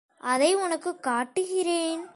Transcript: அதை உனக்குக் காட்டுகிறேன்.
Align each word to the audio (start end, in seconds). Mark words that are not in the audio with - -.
அதை 0.17 0.55
உனக்குக் 0.55 1.03
காட்டுகிறேன். 1.03 2.05